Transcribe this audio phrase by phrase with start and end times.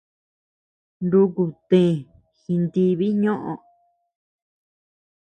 [1.09, 1.43] Nuku
[1.73, 1.81] të
[2.39, 3.53] jintibi ñoʼö.